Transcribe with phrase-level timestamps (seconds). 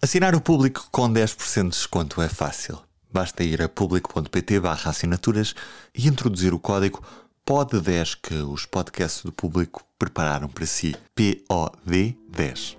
[0.00, 2.78] Assinar o público com 10% de desconto é fácil.
[3.12, 5.56] Basta ir a público.pt barra assinaturas
[5.92, 7.02] e introduzir o código
[7.44, 10.94] POD10 que os podcasts do público prepararam para si.
[11.16, 12.76] POD10.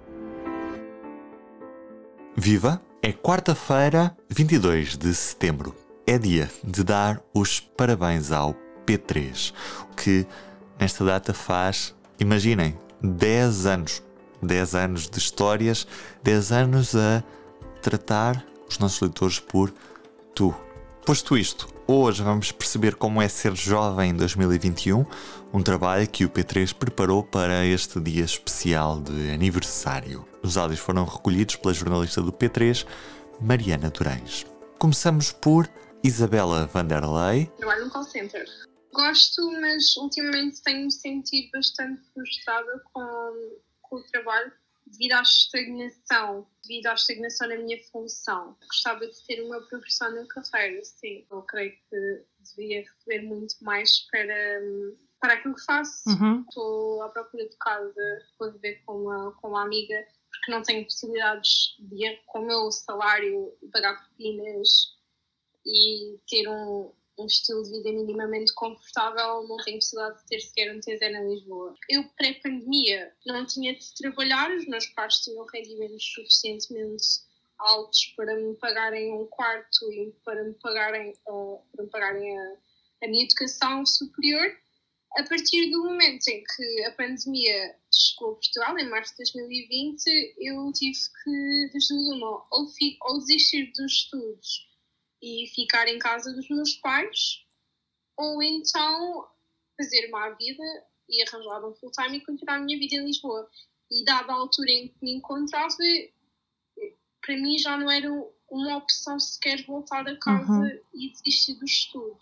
[2.37, 2.81] Viva!
[3.01, 5.75] É quarta-feira, 22 de setembro.
[6.07, 8.55] É dia de dar os parabéns ao
[8.85, 9.53] P3,
[9.97, 10.25] que
[10.79, 14.01] nesta data faz, imaginem, 10 anos
[14.41, 15.87] 10 anos de histórias,
[16.23, 17.23] 10 anos a
[17.81, 19.73] tratar os nossos leitores por
[20.33, 20.53] tu.
[21.05, 25.05] Posto isto, hoje vamos perceber como é ser jovem em 2021,
[25.51, 30.25] um trabalho que o P3 preparou para este dia especial de aniversário.
[30.43, 32.85] Os áudios foram recolhidos pela jornalista do P3,
[33.41, 34.45] Mariana Durães.
[34.77, 35.67] Começamos por
[36.03, 37.47] Isabela Vanderlei.
[37.57, 38.45] Trabalho no call center.
[38.93, 43.33] Gosto, mas ultimamente tenho-me sentido bastante frustrada com
[43.89, 44.51] com o trabalho
[44.85, 48.57] devido à estagnação, devido à estagnação na minha função.
[48.67, 51.25] Gostava de ter uma progressão na carreira, sim.
[51.29, 54.61] Eu creio que devia receber muito mais para,
[55.19, 56.09] para aquilo que faço.
[56.09, 56.41] Uhum.
[56.47, 60.83] Estou à procura de casa, vou viver com uma, com uma amiga, porque não tenho
[60.83, 64.97] possibilidades de com o meu salário, pagar propinas
[65.65, 70.75] e ter um, um estilo de vida minimamente confortável, não tenho possibilidade de ter sequer
[70.75, 71.75] um TZ em Lisboa.
[71.89, 77.05] Eu, pré-pandemia, não tinha de trabalhar, os meus pais tinham rendimentos suficientemente
[77.59, 82.55] altos para me pagarem um quarto e para me pagarem, uh, para me pagarem a,
[83.03, 84.57] a minha educação superior.
[85.17, 90.35] A partir do momento em que a pandemia chegou a Portugal, em março de 2020,
[90.37, 91.89] eu tive que, das
[92.21, 94.68] ou, ou desistir dos estudos
[95.21, 97.45] e ficar em casa dos meus pais,
[98.17, 99.27] ou então
[99.77, 100.63] fazer uma vida
[101.07, 103.49] e arranjar um full-time e continuar a minha vida em Lisboa.
[103.89, 105.75] E dada a altura em que me encontrava,
[107.21, 108.09] para mim já não era
[108.49, 110.81] uma opção sequer voltar a casa uhum.
[110.93, 112.19] e desistir do estudo.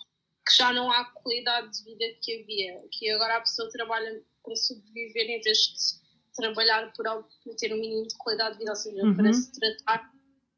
[0.47, 2.81] Que já não há qualidade de vida que havia.
[2.91, 7.05] Que agora a pessoa trabalha para sobreviver em vez de trabalhar por,
[7.43, 9.15] por ter um mínimo de qualidade de vida, ou seja, uhum.
[9.15, 10.16] para se tratar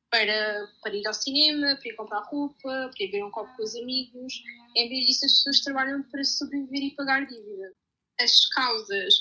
[0.10, 3.64] para, para ir ao cinema, para ir comprar roupa, para ir beber um copo com
[3.64, 4.34] os amigos.
[4.76, 7.74] Em vez disso, as pessoas trabalham para sobreviver e pagar dívida.
[8.20, 9.14] As causas.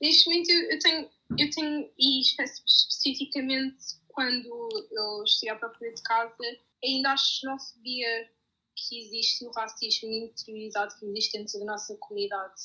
[0.00, 6.58] Neste momento, eu tenho, eu tenho e especificamente quando eu estive à procura de casa,
[6.84, 8.30] ainda a xenofobia
[8.74, 12.60] que existe o racismo interiorizado que existe dentro da nossa comunidade.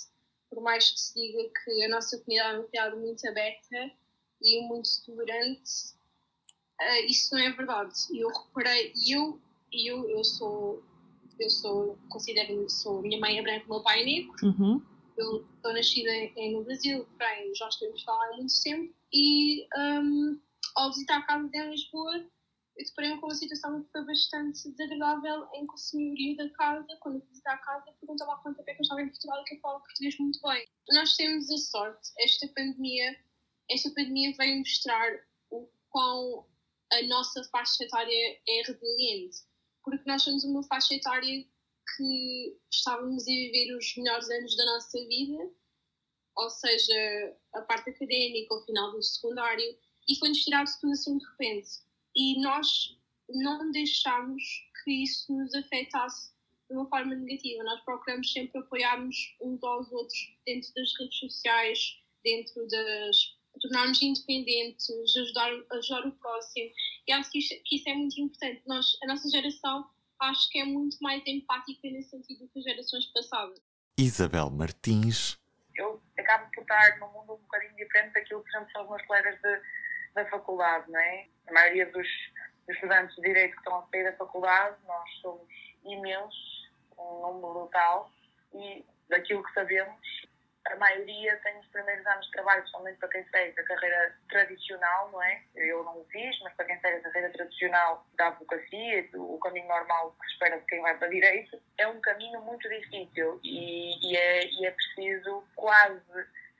[0.49, 3.91] Por mais que se diga que a nossa comunidade é uma comunidade muito aberta
[4.41, 5.96] e muito tolerante,
[6.81, 7.93] uh, isso não é verdade.
[8.13, 9.39] Eu reparei, eu,
[9.71, 10.83] eu, eu sou,
[11.39, 14.33] eu sou, considero, sou, minha mãe é branca, meu pai é negro.
[14.43, 14.81] Uhum.
[15.17, 20.39] Eu estou nascida em, no Brasil, porém já em Portugal há muito tempo e um,
[20.75, 22.23] ao visitar a casa dela em Lisboa
[22.77, 26.87] eu deparei com uma situação que foi bastante desagradável em que o senhorio da casa,
[26.99, 29.41] quando eu visitar a casa, perguntava há quanto tempo é que eu estava em Portugal
[29.41, 30.67] e que eu falo português muito bem.
[30.91, 33.17] Nós temos a sorte, esta pandemia,
[33.69, 35.11] esta pandemia veio mostrar
[35.49, 36.45] o quão
[36.91, 39.39] a nossa faixa etária é resiliente,
[39.83, 41.45] porque nós somos uma faixa etária
[41.95, 45.51] que estávamos a viver os melhores anos da nossa vida,
[46.35, 49.77] ou seja, a parte académica, o final do secundário,
[50.07, 51.69] e foi-nos tirado tudo assim de repente.
[52.15, 52.97] E nós
[53.29, 54.43] não deixámos
[54.83, 56.31] que isso nos afetasse
[56.69, 57.63] de uma forma negativa.
[57.63, 64.89] Nós procuramos sempre apoiarmos uns aos outros dentro das redes sociais, dentro das tornarmos independentes,
[65.17, 66.71] ajudar, ajudar o próximo.
[67.07, 68.61] E acho que, que isso é muito importante.
[68.65, 72.65] Nós, a nossa geração acho que é muito mais empática nesse sentido do que as
[72.65, 73.59] gerações passadas.
[73.97, 75.37] Isabel Martins.
[75.75, 79.39] Eu acabo por estar num mundo um bocadinho diferente daquilo que, são os meus colegas
[79.41, 79.61] de,
[80.13, 81.27] da faculdade, não é?
[81.47, 82.07] A maioria dos,
[82.67, 85.47] dos estudantes de Direito que estão a sair da faculdade, nós somos
[85.83, 88.11] imensos, um número brutal,
[88.53, 90.26] e daquilo que sabemos,
[90.71, 95.11] a maioria tem os primeiros anos de trabalho, principalmente para quem segue a carreira tradicional,
[95.11, 95.41] não é?
[95.55, 99.67] Eu não o fiz, mas para quem segue a carreira tradicional da advocacia, o caminho
[99.67, 104.11] normal que se espera de quem vai para direito, é um caminho muito difícil e,
[104.11, 106.01] e, é, e é preciso quase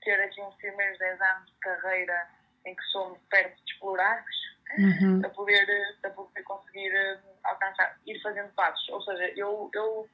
[0.03, 2.29] ter aqui uns primeiros 10 anos de carreira
[2.65, 4.35] em que somos perto de explorados
[4.77, 5.21] uhum.
[5.21, 8.87] para, poder, para poder conseguir eh, alcançar, ir fazendo passos.
[8.89, 10.09] Ou seja, eu, eu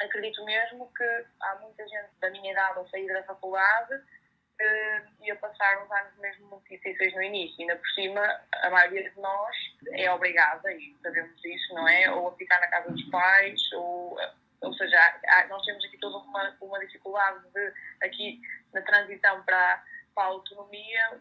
[0.00, 5.30] acredito mesmo que há muita gente da minha idade a sair da faculdade uh, e
[5.30, 7.56] a passar uns anos mesmo muito difíceis no início.
[7.60, 9.56] Ainda por cima, a maioria de nós
[9.92, 12.10] é obrigada, e sabemos isso, não é?
[12.10, 14.18] Ou a ficar na casa dos pais, ou,
[14.60, 18.40] ou seja, há, nós temos aqui toda uma, uma dificuldade de, aqui
[18.72, 19.82] na transição para,
[20.14, 21.20] para a autonomia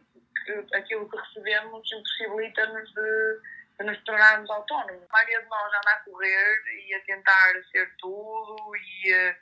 [0.74, 3.40] aquilo que recebemos impossibilita-nos de,
[3.80, 5.04] de, nos tornarmos autónomos.
[5.04, 9.38] A maioria de nós anda a correr e a tentar ser tudo e, eh,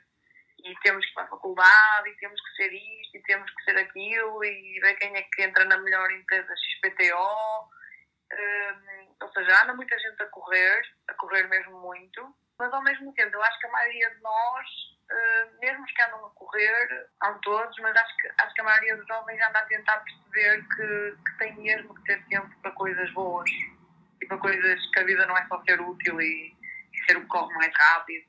[0.64, 3.64] e temos que ir para a faculdade e temos que ser isto e temos que
[3.64, 7.70] ser aquilo e ver quem é que entra na melhor empresa XPTO.
[8.32, 13.12] Um, ou seja, anda muita gente a correr, a correr mesmo muito, mas ao mesmo
[13.12, 14.66] tempo eu acho que a maioria de nós
[15.12, 18.64] eh, mesmo os que andam a correr, não todos, mas acho que, acho que a
[18.64, 22.70] maioria dos jovens anda a tentar perceber que, que tem mesmo que ter tempo para
[22.72, 23.50] coisas boas
[24.32, 26.56] para coisas que a vida não é só ser útil e,
[26.92, 28.24] e ser o que corre mais rápido.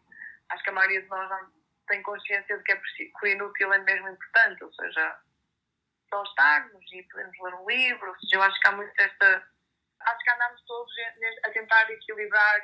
[0.50, 1.48] Acho que a maioria de nós
[1.88, 5.18] tem consciência de que, é preciso, que o inútil é mesmo importante, ou seja,
[6.10, 9.48] só estarmos e podemos ler um livro, ou seja, eu acho que há muito esta.
[10.00, 10.94] Acho que andamos todos
[11.46, 12.62] a tentar equilibrar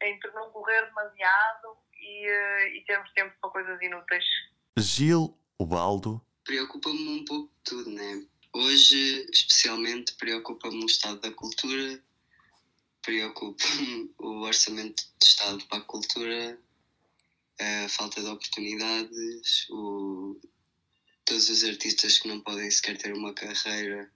[0.00, 4.24] entre não correr demasiado e, uh, e termos tempo para coisas inúteis.
[4.78, 6.24] Gil Ubaldo.
[6.44, 8.24] Preocupa-me um pouco de tudo, né?
[8.54, 12.00] Hoje, especialmente, preocupa-me o estado da cultura,
[13.06, 16.60] preocupa-me o orçamento de Estado para a cultura,
[17.58, 20.38] a falta de oportunidades, o,
[21.24, 24.12] todos os artistas que não podem sequer ter uma carreira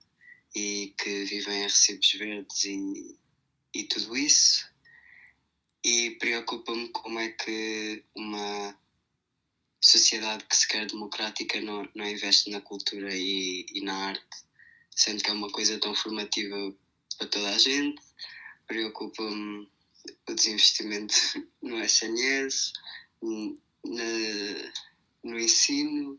[0.53, 3.17] e que vivem a recibos verdes e,
[3.73, 4.69] e tudo isso
[5.83, 8.77] e preocupa-me como é que uma
[9.79, 14.43] sociedade que se quer democrática não, não investe na cultura e, e na arte,
[14.93, 16.75] sendo que é uma coisa tão formativa
[17.17, 18.10] para toda a gente.
[18.71, 19.67] Preocupa-me
[20.29, 21.13] o desinvestimento
[21.61, 22.71] no SNS,
[23.21, 24.03] na,
[25.25, 26.17] no ensino,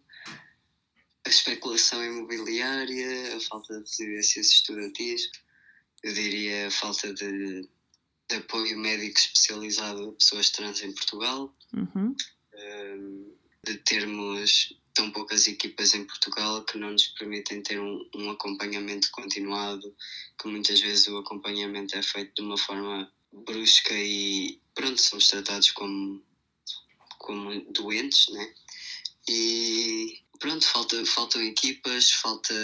[1.25, 5.31] a especulação imobiliária, a falta de residências estudantis,
[6.02, 7.66] eu diria a falta de
[8.32, 12.14] de apoio médico especializado a pessoas trans em Portugal, uhum.
[13.64, 19.10] de termos tão poucas equipas em Portugal que não nos permitem ter um, um, acompanhamento
[19.10, 19.94] continuado,
[20.43, 25.71] que muitas vezes o acompanhamento é feito de uma forma brusca e pronto, somos tratados
[25.71, 26.21] como,
[27.19, 28.55] como doentes, né?
[29.29, 32.55] E pronto, falta, faltam equipas, falta,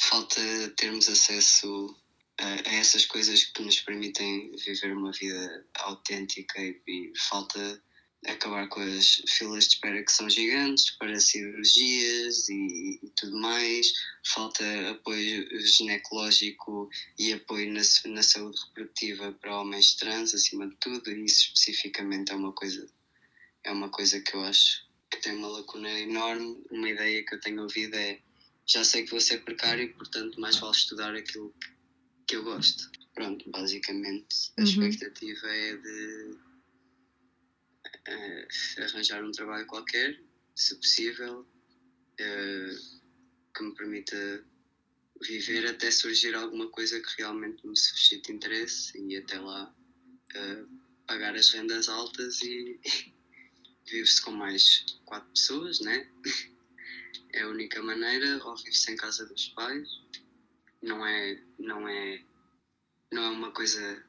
[0.00, 0.40] falta
[0.76, 1.96] termos acesso
[2.38, 7.82] a, a essas coisas que nos permitem viver uma vida autêntica e, e falta
[8.26, 13.92] acabar com as filas de espera que são gigantes para cirurgias e, e, tudo mais,
[14.24, 21.10] falta apoio ginecológico e apoio na, na saúde reprodutiva para homens trans, acima de tudo,
[21.10, 22.88] e isso especificamente é uma coisa,
[23.64, 26.62] é uma coisa que eu acho que tem uma lacuna enorme.
[26.70, 28.20] Uma ideia que eu tenho ouvido é
[28.66, 31.54] já sei que vou ser precário, portanto mais vale estudar aquilo
[32.26, 32.90] que eu gosto.
[33.14, 34.66] Pronto, basicamente a uhum.
[34.66, 36.36] expectativa é de
[38.08, 40.20] uh, arranjar um trabalho qualquer,
[40.54, 43.00] se possível, uh,
[43.54, 44.44] que me permita
[45.22, 49.74] viver até surgir alguma coisa que realmente me suscite interesse e até lá
[50.34, 52.80] uh, pagar as rendas altas e
[53.86, 56.08] vive-se com mais quatro pessoas, né?
[57.32, 59.86] É a única maneira, ou vive-se em casa dos pais
[60.86, 62.22] não é, não é,
[63.12, 64.04] não é uma coisa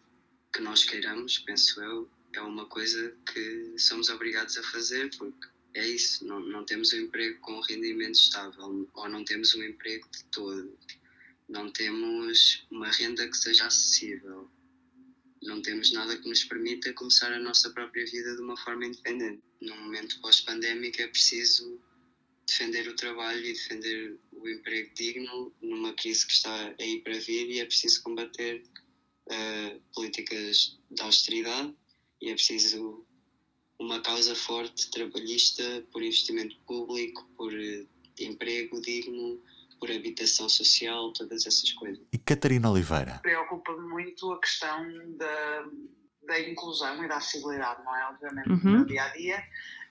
[0.54, 5.88] que nós queiramos, penso eu, é uma coisa que somos obrigados a fazer porque é
[5.88, 10.24] isso, não, não temos um emprego com rendimento estável ou não temos um emprego de
[10.26, 10.78] todo,
[11.50, 14.50] não temos uma renda que seja acessível,
[15.44, 19.42] não temos nada que nos permita começar a nossa própria vida de uma forma independente.
[19.62, 21.80] Num momento pós-pandémico é preciso
[22.48, 27.50] defender o trabalho e defender o emprego digno numa crise que está aí para vir
[27.50, 28.64] e é preciso combater
[29.28, 31.76] uh, políticas de austeridade
[32.22, 33.06] e é preciso
[33.80, 37.88] uma causa forte trabalhista por investimento público, por uh,
[38.20, 39.42] emprego digno,
[39.80, 42.04] por habitação social, todas essas coisas.
[42.12, 43.20] E Catarina Oliveira?
[43.22, 44.84] Preocupa-me muito a questão
[45.18, 45.66] da,
[46.24, 48.10] da inclusão e da acessibilidade, não é?
[48.10, 48.80] Obviamente, uhum.
[48.80, 49.44] no dia a dia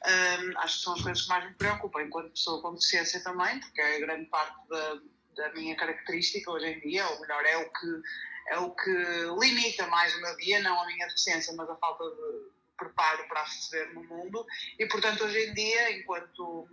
[0.06, 3.58] um, acho que são as coisas que mais me preocupam, enquanto pessoa com deficiência também,
[3.60, 5.00] porque é grande parte da,
[5.36, 8.02] da minha característica hoje em dia, ou melhor, é o que
[8.48, 8.90] é o que
[9.40, 13.44] limita mais o meu dia, não a minha deficiência, mas a falta de preparo para
[13.44, 14.46] receber no mundo.
[14.78, 16.68] E, portanto, hoje em dia, enquanto,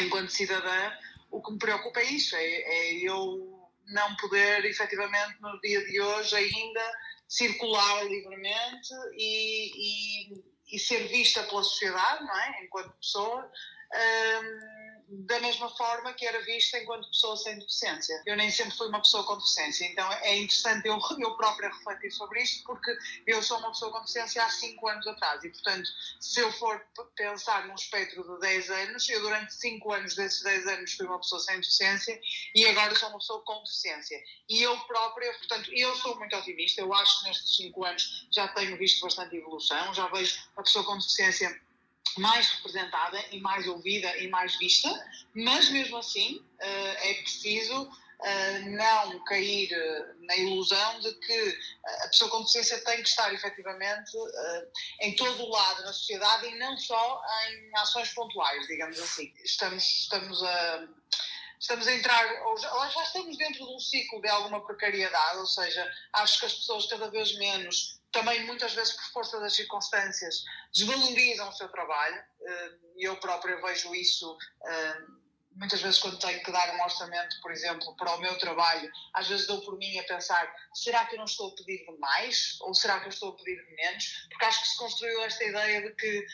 [0.00, 0.92] enquanto cidadã,
[1.30, 6.00] o que me preocupa é isso: é, é eu não poder, efetivamente, no dia de
[6.00, 6.92] hoje ainda
[7.28, 12.64] circular livremente e, e e ser vista pela sociedade, não é?
[12.64, 13.50] Enquanto pessoa.
[13.94, 14.75] Um,
[15.08, 18.20] da mesma forma que era vista enquanto pessoa sem deficiência.
[18.26, 22.10] Eu nem sempre fui uma pessoa com deficiência, então é interessante eu, eu própria refletir
[22.10, 22.96] sobre isto, porque
[23.26, 25.88] eu sou uma pessoa com deficiência há 5 anos atrás e, portanto,
[26.20, 26.84] se eu for
[27.14, 31.18] pensar num espectro de 10 anos, eu durante 5 anos desses 10 anos fui uma
[31.18, 32.20] pessoa sem deficiência
[32.54, 34.20] e agora sou uma pessoa com deficiência.
[34.48, 38.48] E eu própria, portanto, eu sou muito otimista, eu acho que nestes 5 anos já
[38.48, 41.65] tenho visto bastante evolução, já vejo a pessoa com deficiência
[42.18, 44.88] mais representada e mais ouvida e mais vista,
[45.34, 47.90] mas mesmo assim eh, é preciso
[48.22, 51.58] eh, não cair eh, na ilusão de que
[52.04, 54.12] a pessoa com deficiência tem que estar efetivamente
[55.02, 59.32] em todo o lado na sociedade e não só em ações pontuais, digamos assim.
[59.44, 60.88] Estamos, estamos a
[61.58, 62.24] estamos a entrar,
[62.58, 66.54] já, já, estamos dentro de um ciclo de alguma precariedade, ou seja, acho que as
[66.54, 72.22] pessoas cada vez menos também muitas vezes por força das circunstâncias desvalorizam o seu trabalho
[72.40, 74.96] eh, eu própria vejo isso eh,
[75.56, 79.26] muitas vezes quando tenho que dar um orçamento, por exemplo, para o meu trabalho, às
[79.26, 82.58] vezes dou por mim a pensar, será que eu não estou a pedir de mais
[82.60, 84.26] ou será que eu estou a pedir de menos?
[84.28, 86.26] Porque acho que se construiu esta ideia de que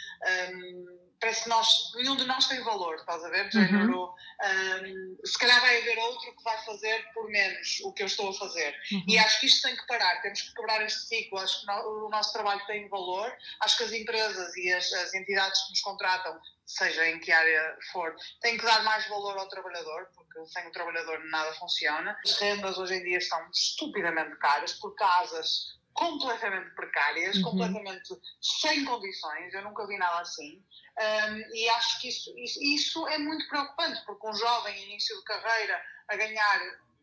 [0.54, 3.48] um, parece que nós, nenhum de nós tem valor, estás a ver?
[3.54, 4.04] Uhum.
[4.04, 8.30] Um, se calhar vai haver outro que vai fazer por menos o que eu estou
[8.30, 8.76] a fazer.
[8.92, 9.04] Uhum.
[9.08, 11.38] E acho que isto tem que parar, temos que quebrar este ciclo.
[11.38, 15.60] Acho que o nosso trabalho tem valor, acho que as empresas e as, as entidades
[15.62, 20.08] que nos contratam, seja em que área for, têm que dar mais valor ao trabalhador,
[20.14, 22.16] porque sem o trabalhador nada funciona.
[22.24, 27.42] As rendas hoje em dia estão estupidamente caras por casas completamente precárias, uhum.
[27.42, 28.08] completamente
[28.40, 30.62] sem condições, eu nunca vi nada assim.
[30.98, 35.24] Um, e acho que isso, isso, isso, é muito preocupante, porque um jovem início de
[35.24, 36.60] carreira a ganhar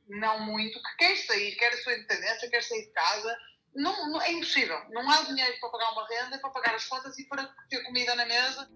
[0.07, 3.37] não muito, que quer sair, quer a sua independência, quer sair de casa,
[3.75, 4.77] não, não, é impossível.
[4.89, 8.15] Não há dinheiro para pagar uma renda, para pagar as contas e para ter comida
[8.15, 8.67] na mesa.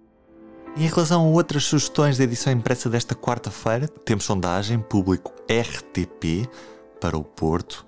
[0.75, 6.48] Em relação a outras sugestões da edição impressa desta quarta-feira, temos sondagem público RTP
[7.00, 7.86] para o Porto,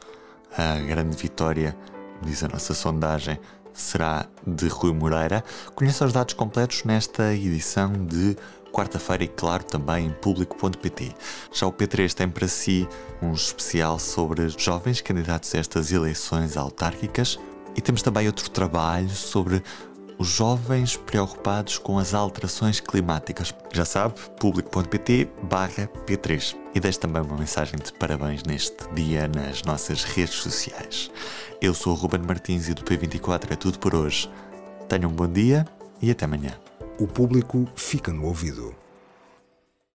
[0.51, 1.75] a grande vitória,
[2.21, 3.39] diz a nossa sondagem,
[3.73, 5.43] será de Rui Moreira.
[5.73, 8.35] Conheça os dados completos nesta edição de
[8.71, 11.13] quarta-feira e, claro, também em público.pt.
[11.53, 12.87] Já o P3 tem para si
[13.21, 17.39] um especial sobre jovens candidatos a estas eleições autárquicas
[17.75, 19.63] e temos também outro trabalho sobre
[20.17, 23.53] os jovens preocupados com as alterações climáticas.
[23.73, 26.55] Já sabe, público.pt barra P3.
[26.73, 31.11] E deixe também uma mensagem de parabéns neste dia nas nossas redes sociais.
[31.61, 34.29] Eu sou o Ruben Martins e do P24 é tudo por hoje.
[34.87, 35.65] Tenham um bom dia
[36.01, 36.53] e até amanhã.
[36.99, 38.84] O público fica no ouvido.